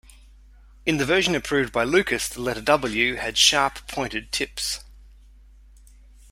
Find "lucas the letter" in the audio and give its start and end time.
1.83-2.59